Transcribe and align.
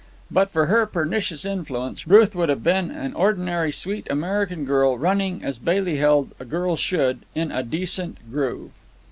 But 0.31 0.49
for 0.49 0.65
her 0.65 0.87
pernicious 0.87 1.45
influence, 1.45 2.07
Ruth 2.07 2.33
would 2.33 2.49
have 2.49 2.63
been 2.63 2.89
an 2.89 3.13
ordinary 3.13 3.71
sweet 3.71 4.07
American 4.09 4.65
girl, 4.65 4.97
running 4.97 5.43
as, 5.43 5.59
Bailey 5.59 5.97
held, 5.97 6.33
a 6.39 6.43
girl 6.45 6.75
should, 6.75 7.19
in 7.35 7.51
a 7.51 7.61
decent 7.61 8.17
groove. 8.31 8.71